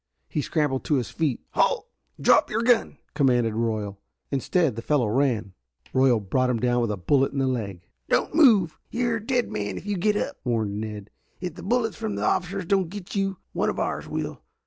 [0.27, 1.41] He scrambled to his feet.
[1.51, 1.87] "Halt.
[2.19, 3.99] Drop your gun!" commanded Royal.
[4.31, 5.53] Instead the fellow ran.
[5.93, 7.87] Royal brought him down with a bullet in the leg.
[8.09, 8.79] "Don't move.
[8.89, 11.11] You are a dead man if you get up!" warned Ned.
[11.39, 14.41] "If the bullets from the officers don't get you, one of ours will.